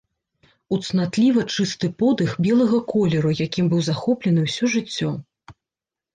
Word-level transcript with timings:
У 0.77 0.77
цнатліва 0.85 1.43
чысты 1.55 1.89
подых 1.99 2.33
белага 2.47 2.79
колеру, 2.95 3.35
якім 3.45 3.69
быў 3.75 3.81
захоплены 3.91 4.41
ўсё 4.49 4.73
жыццё. 4.79 5.15